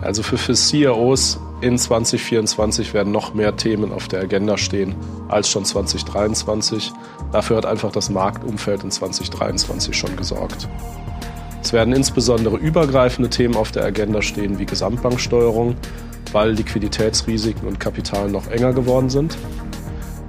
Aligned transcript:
Also 0.00 0.22
für, 0.22 0.38
für 0.38 0.54
CIOs 0.54 1.40
in 1.60 1.76
2024 1.76 2.94
werden 2.94 3.12
noch 3.12 3.34
mehr 3.34 3.56
Themen 3.56 3.92
auf 3.92 4.06
der 4.06 4.20
Agenda 4.20 4.56
stehen 4.56 4.94
als 5.28 5.48
schon 5.48 5.64
2023. 5.64 6.92
Dafür 7.32 7.56
hat 7.56 7.66
einfach 7.66 7.90
das 7.90 8.08
Marktumfeld 8.10 8.84
in 8.84 8.90
2023 8.90 9.96
schon 9.96 10.16
gesorgt. 10.16 10.68
Es 11.62 11.72
werden 11.72 11.92
insbesondere 11.92 12.56
übergreifende 12.56 13.28
Themen 13.28 13.56
auf 13.56 13.72
der 13.72 13.84
Agenda 13.84 14.22
stehen 14.22 14.58
wie 14.58 14.66
Gesamtbanksteuerung, 14.66 15.74
weil 16.32 16.52
Liquiditätsrisiken 16.52 17.66
und 17.66 17.80
Kapital 17.80 18.30
noch 18.30 18.46
enger 18.46 18.72
geworden 18.72 19.10
sind. 19.10 19.36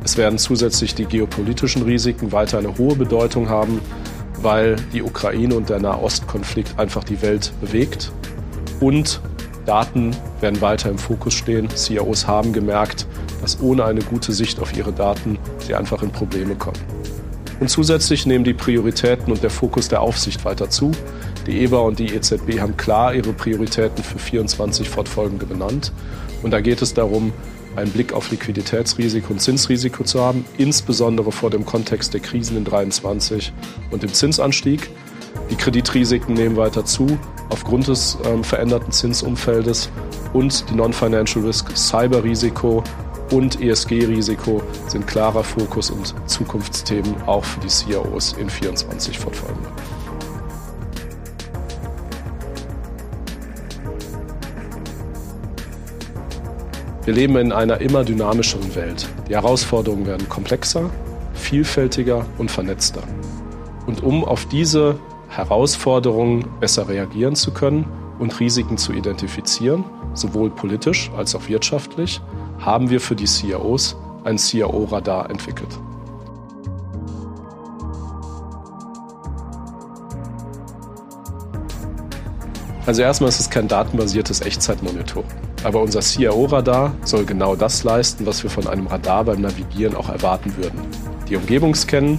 Es 0.04 0.18
werden 0.18 0.40
zusätzlich 0.40 0.96
die 0.96 1.06
geopolitischen 1.06 1.84
Risiken 1.84 2.32
weiter 2.32 2.58
eine 2.58 2.78
hohe 2.78 2.96
Bedeutung 2.96 3.50
haben, 3.50 3.80
weil 4.42 4.78
die 4.94 5.04
Ukraine 5.04 5.56
und 5.56 5.70
der 5.70 5.80
Nahostkonflikt 5.80 6.80
einfach 6.80 7.04
die 7.04 7.22
Welt 7.22 7.54
bewegt. 7.62 8.12
Und 8.80 9.22
Daten 9.70 10.16
werden 10.42 10.62
weiter 10.62 10.90
im 10.90 10.98
Fokus 10.98 11.36
stehen. 11.36 11.70
CIOs 11.70 12.26
haben 12.26 12.54
gemerkt, 12.54 13.06
dass 13.40 13.62
ohne 13.62 13.86
eine 13.86 14.02
gute 14.02 14.34
Sicht 14.34 14.60
auf 14.60 14.76
ihre 14.76 14.92
Daten 14.92 15.38
sie 15.60 15.76
einfach 15.76 16.02
in 16.02 16.10
Probleme 16.10 16.56
kommen. 16.56 16.80
Und 17.60 17.70
zusätzlich 17.70 18.26
nehmen 18.26 18.44
die 18.44 18.56
Prioritäten 18.56 19.32
und 19.32 19.44
der 19.44 19.52
Fokus 19.52 19.88
der 19.88 20.02
Aufsicht 20.02 20.44
weiter 20.44 20.72
zu. 20.72 20.92
Die 21.46 21.60
EBA 21.60 21.78
und 21.82 22.00
die 22.00 22.08
EZB 22.08 22.60
haben 22.60 22.78
klar 22.78 23.14
ihre 23.14 23.32
Prioritäten 23.32 24.04
für 24.04 24.18
24 24.18 24.90
fortfolgende 24.90 25.46
benannt. 25.46 25.92
Und 26.42 26.50
da 26.50 26.62
geht 26.62 26.82
es 26.82 26.96
darum, 26.96 27.32
einen 27.76 27.92
Blick 27.92 28.12
auf 28.12 28.32
Liquiditätsrisiko 28.32 29.34
und 29.34 29.40
Zinsrisiko 29.40 30.04
zu 30.04 30.20
haben, 30.20 30.46
insbesondere 30.58 31.32
vor 31.32 31.52
dem 31.52 31.64
Kontext 31.64 32.16
der 32.16 32.22
Krisen 32.22 32.58
in 32.58 32.66
23 32.66 33.54
und 33.92 34.02
dem 34.02 34.14
Zinsanstieg. 34.14 34.90
Die 35.52 35.56
Kreditrisiken 35.56 36.34
nehmen 36.34 36.58
weiter 36.58 36.86
zu 36.86 37.20
aufgrund 37.50 37.88
des 37.88 38.18
ähm, 38.26 38.44
veränderten 38.44 38.92
Zinsumfeldes 38.92 39.90
und 40.34 40.70
die 40.70 40.76
Non-Financial 40.76 41.44
Risk, 41.44 41.76
Cyberrisiko 41.76 42.84
und 43.32 43.62
ESG-Risiko 43.62 44.62
sind 44.88 45.06
klarer 45.06 45.44
Fokus 45.44 45.92
und 45.92 46.14
Zukunftsthemen 46.30 47.16
auch 47.26 47.44
für 47.44 47.60
die 47.60 47.68
CIOs 47.68 48.34
in 48.34 48.50
24 48.50 49.18
fortfolgende. 49.20 49.70
Wir 57.06 57.16
leben 57.16 57.38
in 57.38 57.52
einer 57.52 57.82
immer 57.82 58.04
dynamischeren 58.04 58.76
Welt. 58.76 59.08
Die 59.28 59.34
Herausforderungen 59.34 60.06
werden 60.06 60.30
komplexer, 60.30 60.92
vielfältiger 61.34 62.26
und 62.38 62.52
vernetzter. 62.52 63.02
Und 63.88 64.04
um 64.04 64.24
auf 64.24 64.46
diese 64.46 65.00
Herausforderungen 65.30 66.46
besser 66.60 66.90
reagieren 66.90 67.36
zu 67.36 67.52
können 67.52 67.86
und 68.18 68.40
Risiken 68.40 68.78
zu 68.78 68.92
identifizieren, 68.92 69.86
sowohl 70.14 70.50
politisch 70.50 71.12
als 71.16 71.36
auch 71.36 71.48
wirtschaftlich, 71.48 72.20
haben 72.60 72.90
wir 72.90 73.00
für 73.00 73.16
die 73.16 73.26
CIOs 73.26 73.96
ein 74.24 74.38
CIO-Radar 74.38 75.30
entwickelt. 75.30 75.80
Also 82.86 83.04
erstmal 83.04 83.30
ist 83.30 83.40
es 83.40 83.50
kein 83.50 83.68
datenbasiertes 83.68 84.42
Echtzeitmonitor. 84.42 85.24
Aber 85.64 85.82
unser 85.82 86.00
CIO-Radar 86.00 86.94
soll 87.04 87.24
genau 87.24 87.56
das 87.56 87.84
leisten, 87.84 88.26
was 88.26 88.42
wir 88.42 88.50
von 88.50 88.68
einem 88.68 88.88
Radar 88.88 89.26
beim 89.26 89.42
Navigieren 89.42 89.96
auch 89.96 90.10
erwarten 90.10 90.58
würden. 90.58 90.80
Die 91.30 91.36
Umgebung 91.36 91.76
scannen, 91.76 92.18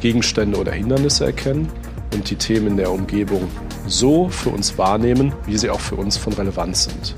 Gegenstände 0.00 0.58
oder 0.58 0.72
Hindernisse 0.72 1.24
erkennen 1.24 1.68
und 2.12 2.30
die 2.30 2.36
Themen 2.36 2.76
der 2.76 2.90
Umgebung 2.90 3.48
so 3.86 4.28
für 4.28 4.50
uns 4.50 4.78
wahrnehmen, 4.78 5.32
wie 5.46 5.58
sie 5.58 5.70
auch 5.70 5.80
für 5.80 5.96
uns 5.96 6.16
von 6.16 6.32
Relevanz 6.32 6.84
sind. 6.84 7.14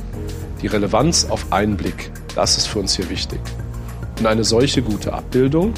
Die 0.60 0.66
Relevanz 0.66 1.25
auf 1.25 1.53
einen 1.53 1.76
Blick, 1.76 2.10
das 2.34 2.56
ist 2.56 2.66
für 2.66 2.78
uns 2.78 2.97
hier 2.97 3.10
wichtig. 3.10 3.41
Und 4.19 4.26
eine 4.26 4.44
solche 4.44 4.82
gute 4.82 5.12
Abbildung 5.12 5.75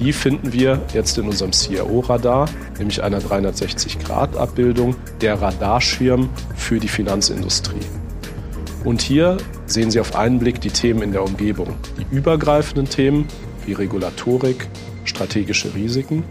die 0.00 0.14
finden 0.14 0.54
wir 0.54 0.80
jetzt 0.94 1.18
in 1.18 1.26
unserem 1.26 1.50
CRO-Radar, 1.50 2.48
nämlich 2.78 3.02
einer 3.02 3.20
360-Grad-Abbildung, 3.20 4.96
der 5.20 5.40
Radarschirm 5.42 6.30
für 6.56 6.80
die 6.80 6.88
Finanzindustrie. 6.88 7.84
Und 8.82 9.02
hier 9.02 9.36
sehen 9.66 9.90
Sie 9.90 10.00
auf 10.00 10.16
einen 10.16 10.38
Blick 10.38 10.62
die 10.62 10.70
Themen 10.70 11.02
in 11.02 11.12
der 11.12 11.22
Umgebung, 11.22 11.74
die 11.98 12.16
übergreifenden 12.16 12.88
Themen 12.88 13.26
wie 13.66 13.74
Regulatorik, 13.74 14.68
strategische 15.04 15.74
Risiken 15.74 16.24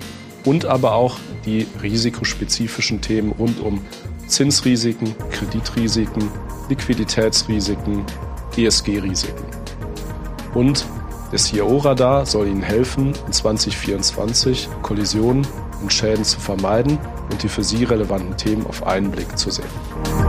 und 0.46 0.66
aber 0.66 0.94
auch 0.94 1.20
die 1.46 1.68
risikospezifischen 1.82 3.02
Themen 3.02 3.32
rund 3.32 3.60
um 3.60 3.82
Zinsrisiken, 4.28 5.16
Kreditrisiken, 5.32 6.30
Liquiditätsrisiken, 6.70 8.04
ESG-Risiken. 8.56 9.46
Und 10.54 10.86
der 11.32 11.40
CIO-Radar 11.40 12.26
soll 12.26 12.48
Ihnen 12.48 12.64
helfen, 12.64 13.14
in 13.28 13.34
2024 13.34 14.68
Kollisionen 14.82 15.46
und 15.82 15.94
Schäden 15.94 16.24
zu 16.24 16.40
vermeiden 16.40 16.98
und 17.32 17.44
die 17.44 17.50
für 17.50 17.64
Sie 17.64 17.84
relevanten 17.84 18.36
Themen 18.36 18.66
auf 18.66 18.86
einen 18.86 19.12
Blick 19.12 19.38
zu 19.38 19.52
sehen. 19.52 20.29